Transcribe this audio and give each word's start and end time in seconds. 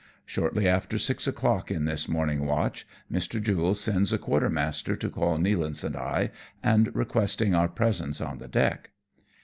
Shortly 0.25 0.67
after 0.67 0.97
six 0.97 1.27
o'clock 1.27 1.69
in 1.69 1.85
this 1.85 2.07
morning 2.09 2.43
watch, 2.47 2.87
Mr. 3.13 3.39
Jule 3.39 3.75
sends 3.75 4.11
a 4.11 4.17
quartermaster 4.17 4.95
to 4.95 5.09
call 5.11 5.37
Nealance 5.37 5.83
and 5.83 5.95
I, 5.95 6.31
and 6.63 6.89
requesting 6.95 7.53
our 7.53 7.67
presence 7.67 8.19
on 8.19 8.39
the 8.39 8.47
deck. 8.47 8.89